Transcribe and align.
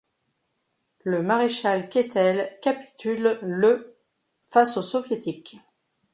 Le 1.03 1.21
maréchal 1.21 1.87
Keitel 1.87 2.57
capitule 2.63 3.37
le 3.43 3.99
face 4.47 4.75
aux 4.77 4.81
Soviétiques. 4.81 5.57